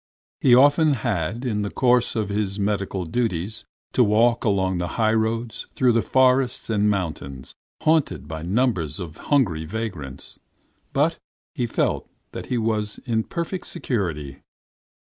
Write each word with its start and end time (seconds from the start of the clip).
He 0.39 0.55
often 0.55 0.93
had 0.95 1.45
in 1.45 1.61
the 1.61 1.69
course 1.69 2.15
of 2.15 2.29
his 2.29 2.57
medical 2.59 3.05
duties 3.05 3.65
to 3.93 4.03
walk 4.03 4.43
along 4.43 4.79
the 4.79 4.87
highroads, 4.97 5.67
through 5.75 5.91
the 5.91 6.01
forests 6.01 6.71
and 6.71 6.89
mountains 6.89 7.53
haunted 7.83 8.27
by 8.27 8.41
numbers 8.41 8.99
of 8.99 9.17
hungry 9.29 9.65
vagrants; 9.65 10.39
but 10.91 11.19
he 11.53 11.67
felt 11.67 12.09
that 12.31 12.47
he 12.47 12.57
was 12.57 12.97
in 13.05 13.25
perfect 13.25 13.67
security. 13.67 14.41